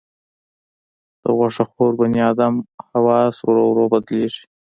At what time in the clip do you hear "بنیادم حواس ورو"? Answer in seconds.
1.99-3.63